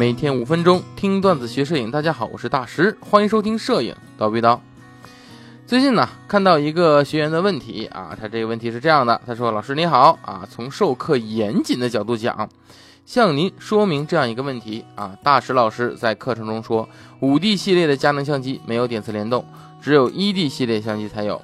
[0.00, 1.90] 每天五分钟听段子学摄影。
[1.90, 4.58] 大家好，我是大师，欢迎收听摄影叨逼叨。
[5.66, 12.48] 最近呢，看到一个学员的问题啊，他这个问题是这样的，他说：“老师你好啊，从授课严谨的角度讲，
[13.04, 15.14] 向您说明这样一个问题啊。
[15.22, 16.88] 大石老师在课程中说，
[17.20, 19.44] 五 D 系列的佳能相机没有点刺联动，
[19.82, 21.42] 只有一 D 系列相机才有。”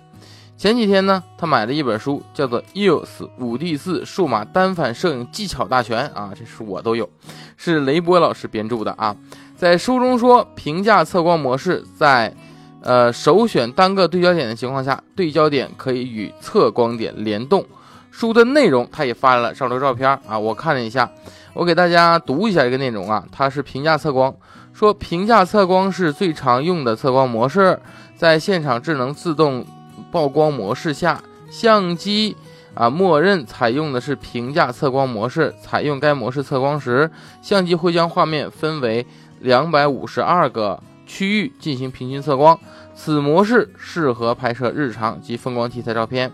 [0.56, 7.06] 前几天呢，他买了一本书，叫做《EOS 五 D 四数码单反摄影技巧大全》啊，这书我都有，
[7.56, 9.16] 是雷波老师编著的啊。
[9.56, 12.34] 在书中说，评价测光模式在，
[12.82, 17.64] 呃，首选单个对焦点的情况下，对焦点可以与测光点联动。
[18.10, 21.10] 书的内容他也发了上周照片啊，我看了一下，
[21.54, 23.24] 我给大家读一下这个内容啊。
[23.32, 24.34] 它是评价测光，
[24.72, 27.78] 说评价测光是最常用的测光模式，
[28.16, 29.66] 在现场智能自动。
[30.12, 32.36] 曝光模式下，相机
[32.76, 35.52] 啊，默认采用的是评价测光模式。
[35.60, 39.04] 采用该模式测光时，相机会将画面分为
[39.40, 42.56] 两百五十二个区域进行平均测光。
[42.94, 46.30] 此模式适合拍摄日常及风光题材照片。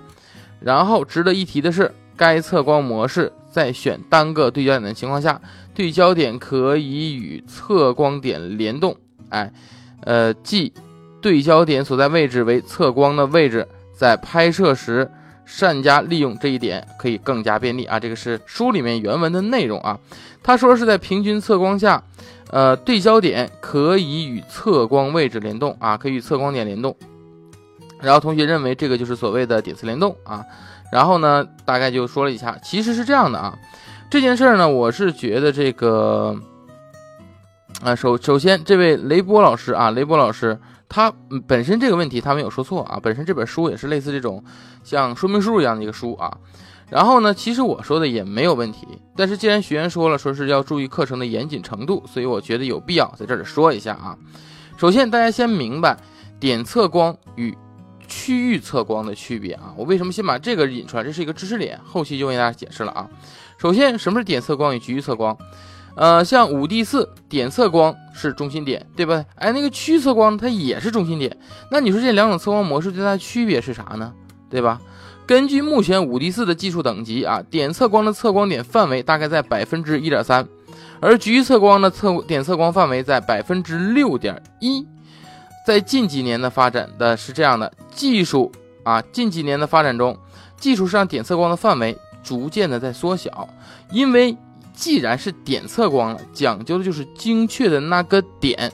[0.61, 5.41] 然后值得一提的是，该测光模式在选单个对焦点的情况下，
[5.73, 8.97] 对焦点可以与测光点联动。
[9.29, 9.53] 哎，
[10.01, 10.73] 呃，即。
[11.21, 15.09] 对焦点所在位置为测光的位置，在拍摄时
[15.45, 17.99] 善加利用这一点，可以更加便利啊！
[18.01, 19.99] 这个是书里面原文的内容啊。
[20.43, 22.03] 他说是在平均测光下，
[22.51, 26.97] 呃，对焦点可以与测光位置联动啊，可以与测光点联动。
[28.01, 30.45] 然后同学认为这个就是所谓的点刺联动啊。
[30.91, 33.59] 然后呢，大概就说了一下，其实是这样的啊。
[34.11, 36.37] 这件事儿呢，我是觉得这个
[37.83, 40.59] 啊，首首先这位雷波老师啊，雷波老师。
[40.93, 41.11] 他
[41.47, 44.45] 本身这个问题他没有说错啊，本身这本书也是类似这种
[44.85, 46.37] 像说明书一样的一个书啊。
[46.91, 54.15] 然后呢，其实我说的也没有问题，但是既然学员说了，说是要注意课程的严谨程度，所以我觉得有必要在这里说一下啊。
[54.77, 55.97] 首先，大家先明白
[56.39, 57.57] 点测光与
[58.07, 59.73] 区域测光的区别啊。
[59.75, 61.03] 我为什么先把这个引出来？
[61.03, 63.09] 这是一个知识点，后期就为大家解释了啊。
[63.57, 65.35] 首先，什么是点测光与区域测光？
[65.95, 69.25] 呃，像五 D 四点测光是中心点，对吧？
[69.35, 71.37] 哎，那个区测光它也是中心点。
[71.71, 74.13] 那你说这两种测光模式最大的区别是啥呢？
[74.49, 74.81] 对吧？
[75.27, 80.49] 根据目前五 D 四的技术等级啊，点测光的测光点范围大概在百分之一点三，
[81.01, 84.87] 而局测光的测点测光范围在百分之六点一。
[85.67, 88.51] 在近几年的发展的是这样的技术
[88.83, 90.17] 啊，近几年的发展中，
[90.57, 93.47] 技术上点测光的范围逐渐的在缩小，
[93.91, 94.35] 因为。
[94.83, 98.73] 既然是点测光了，讲究的就是精确的那个点，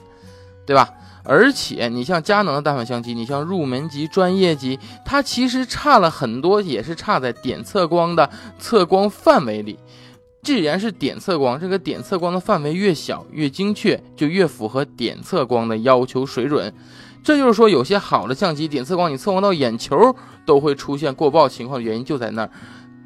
[0.65, 0.89] 对吧？
[1.23, 8.27] 而且你像佳能的单反相机，你像入门级、专业级，它其实差了很多，也是差在点测光的
[8.57, 9.77] 测光范围里。
[10.41, 16.73] 既然是点测光，这个点测光的范围越小越精确，就越符合点测光的要求水准。
[17.23, 22.49] 这就是说，有些好的相机点测光，你测光到眼球都会出现过曝情况的原因就在那儿。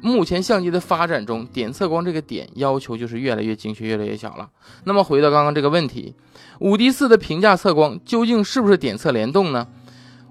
[0.04, 4.46] 目前相机的发展中，点测光这个点要求就是越来越精确，越来越小了。
[4.84, 6.14] 那么回到刚刚这个问题，
[6.58, 9.66] 五 D 四的评价测光究竟是不是点测联动呢？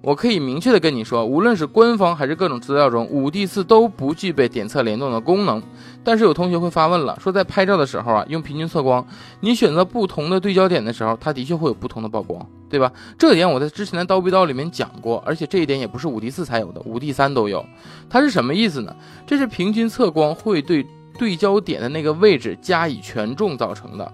[0.03, 5.63] 我可以明确的跟你说，无论是官方还是各种资料中，五 D 四都不具备点测联动的功能。
[6.03, 9.07] 但是有同学会发问了，说在拍照的时候啊，用平均测光，
[9.39, 12.91] 你选择不同的对焦点的时候，它的确会有不同的曝光，对吧？
[13.17, 17.65] 这点我在之前的刀逼刀里面讲过，而且这一点也不是五 D 四才有的，五 D 三都有。
[18.09, 18.93] 它是什么意思呢？
[19.25, 20.85] 这是平均测光会对
[21.17, 24.11] 对焦点的那个位置加以权重造成的。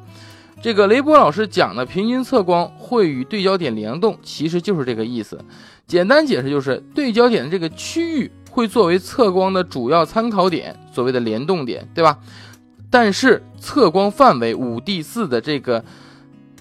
[0.61, 5.39] 这个雷波老师讲的平均测光会与对焦点联动，其实就是这个意思。
[5.87, 12.19] 简单解释就是，对焦点的这个区域会作为测光的主要参考点，所谓的联动点，对吧？
[12.89, 15.83] 但是测光范围五 D 四的这个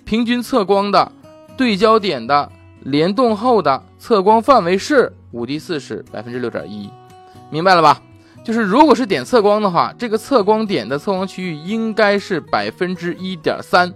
[0.04, 1.10] 平均测光的
[1.56, 6.88] 对焦点的联动后的测光范围是五 D 四是百分之六点一，
[7.50, 8.00] 明白了吧？
[8.48, 13.92] 就是如果是点测光的话，这个测光点的测光区域应该是百分之一点三，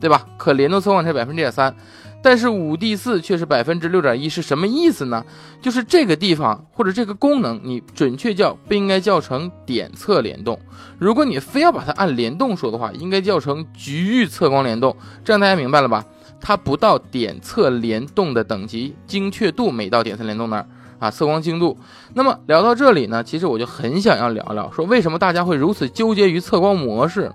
[0.00, 0.26] 对吧？
[0.36, 1.72] 可联动测光才百分之点三，
[2.20, 5.24] 但是五 D 四却是百分之六点一，是什么意思呢？
[5.60, 10.58] 就是这个地方或者这个功能，你准确叫不应该叫成点测联动。
[10.98, 14.96] 如果你非要把它按联动说的话，应该叫成局域测光联动。
[15.22, 16.04] 这样大家明白了吧？
[16.40, 20.66] 它不到点测联动的等级，精确度没到点测联动那儿。
[21.02, 21.76] 啊，测光精度。
[22.14, 27.32] 那么聊到这里呢，其实我就很想要聊聊，说为什么大家会如此纠结于测光模式？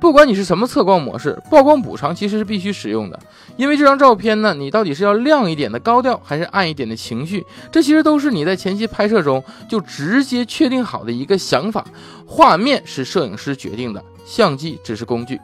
[0.00, 3.20] 不管你是什么测光模式，曝光补偿其实是必须使用的。
[3.58, 7.44] 因为这张照片呢，你到底是要亮一点的高调，还是暗一点的情绪？
[7.70, 11.84] 这其实都是你在前期拍摄中就直接确定好的一个想法。
[12.26, 15.38] 画面是摄影师决定的，相机只是工具。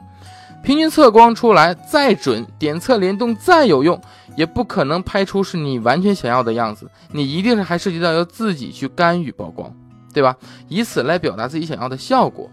[0.62, 4.00] 平均测光出来再准，点测联动再有用，
[4.36, 6.88] 也不可能拍出是你完全想要的样子。
[7.10, 9.74] 你一定是还涉及到要自己去干预曝光，
[10.14, 10.36] 对吧？
[10.68, 12.48] 以此来表达自己想要的效果。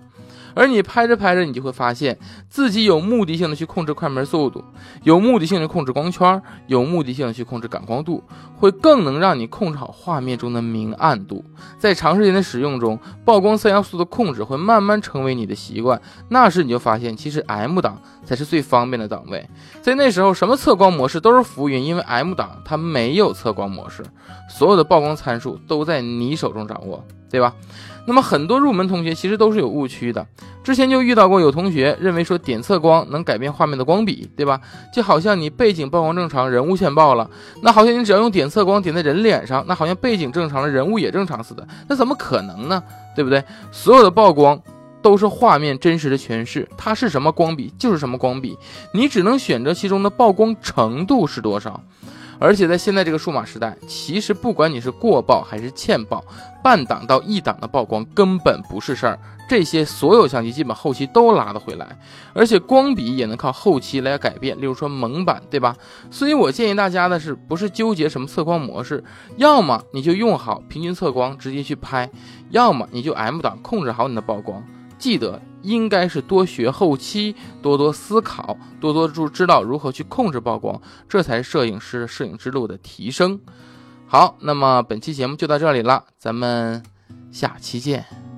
[0.59, 2.19] 而你拍着拍着，你就会发现
[2.49, 4.61] 自己有目的性的去控制快门速度，
[5.03, 8.21] 有目的性的控制光圈，有目的性的去控制感光度，
[8.57, 11.45] 会更能让你控制好画面中的明暗度。
[11.77, 16.01] 在长时间的使用中，曝光三要素的控制会慢慢成为你的习惯。
[16.27, 19.49] 那时你就发现，其实 M 档才是最方便的档位。
[19.81, 24.03] 在那时候，什么测光模式都是浮云，因为 M 档它没有测光模式，
[24.49, 27.53] 所有的曝光参数都在你手中掌握，对吧？
[28.05, 30.25] 那么很多入门同学其实都是有误区的，
[30.63, 34.59] 之前就遇到过有同学认为说点测光能改变画面的光比，对吧？
[34.91, 37.29] 就好像你背景曝光正常，人物现曝了，
[37.61, 42.81] 那好像你只要用点测光点在人脸上，那好像背景正常了，人物也正常似的，那怎么可能呢？
[43.15, 43.43] 对不对？
[43.71, 44.59] 所有的曝光
[45.03, 48.57] 都是画面真实的诠释，它是什么光比就是什么光比，
[48.91, 51.79] 你只能选择其中的曝光程度是多少。
[52.39, 56.23] 而且在现在这个数码时代，其实不管你是过曝还是欠曝，
[56.63, 59.19] 半档到一档的曝光根本不是事儿。
[59.49, 61.97] 这些所有相机基本后期都拉得回来，
[62.33, 65.75] 而且光比也能靠后期来改变，例如说蒙版，对吧？
[66.11, 69.03] 所以我建议大家的是，不是纠结什么测光模式，
[69.37, 72.07] 要么你就用好平均测光直接去拍，
[72.51, 74.63] 要么你就 M 档控制好你的曝光。
[74.99, 83.39] 记得应该是多学后期，多多思考，多多知知道如何去控制曝光，这才是摄影师摄影之路的提升。
[84.05, 86.83] 好，那么本期节目就到这里了，咱们
[87.31, 88.28] 下期见。